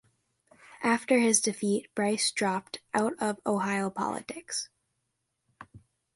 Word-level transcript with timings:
After 0.81 1.19
his 1.19 1.41
defeat, 1.41 1.93
Brice 1.93 2.31
dropped 2.31 2.79
out 2.91 3.13
of 3.19 3.37
Ohio 3.45 3.91
politics. 3.91 4.67